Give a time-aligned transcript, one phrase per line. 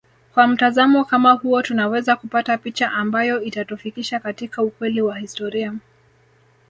[0.33, 5.73] Kwa mtazamo kama huo tunaweza kupata picha ambayo itatufikisha katika ukweli wa historia